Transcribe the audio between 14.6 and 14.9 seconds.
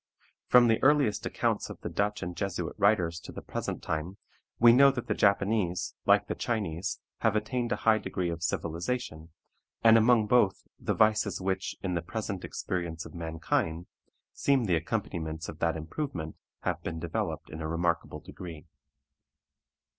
the